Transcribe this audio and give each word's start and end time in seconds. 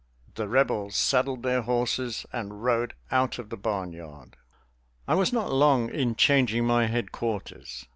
the 0.33 0.47
Rebels 0.47 0.95
saddled 0.95 1.43
their 1.43 1.61
horses 1.61 2.25
and 2.33 2.63
rode 2.63 2.95
out 3.11 3.37
of 3.37 3.49
the 3.51 3.55
barnyard. 3.55 4.35
I 5.07 5.13
was 5.13 5.31
not 5.31 5.53
long 5.53 5.91
in 5.93 6.15
changing 6.15 6.65
my 6.65 6.87
headquarters. 6.87 7.85